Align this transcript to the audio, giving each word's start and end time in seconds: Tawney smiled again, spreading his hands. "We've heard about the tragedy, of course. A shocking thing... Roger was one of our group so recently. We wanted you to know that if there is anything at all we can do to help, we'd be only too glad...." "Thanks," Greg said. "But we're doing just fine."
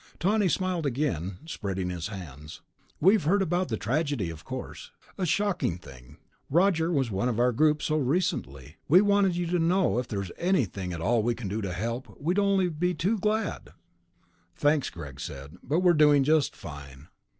Tawney 0.19 0.47
smiled 0.49 0.87
again, 0.87 1.37
spreading 1.45 1.91
his 1.91 2.07
hands. 2.07 2.61
"We've 2.99 3.25
heard 3.25 3.43
about 3.43 3.67
the 3.69 3.77
tragedy, 3.77 4.31
of 4.31 4.43
course. 4.43 4.89
A 5.15 5.27
shocking 5.27 5.77
thing... 5.77 6.17
Roger 6.49 6.91
was 6.91 7.11
one 7.11 7.29
of 7.29 7.39
our 7.39 7.51
group 7.51 7.83
so 7.83 7.97
recently. 7.97 8.77
We 8.87 9.01
wanted 9.01 9.35
you 9.35 9.45
to 9.45 9.59
know 9.59 9.97
that 9.97 9.99
if 9.99 10.07
there 10.07 10.23
is 10.23 10.31
anything 10.39 10.91
at 10.91 11.01
all 11.01 11.21
we 11.21 11.35
can 11.35 11.49
do 11.49 11.61
to 11.61 11.71
help, 11.71 12.19
we'd 12.19 12.37
be 12.37 12.41
only 12.41 12.93
too 12.95 13.19
glad...." 13.19 13.73
"Thanks," 14.55 14.89
Greg 14.89 15.19
said. 15.19 15.57
"But 15.61 15.81
we're 15.81 15.93
doing 15.93 16.23
just 16.23 16.55
fine." 16.55 17.09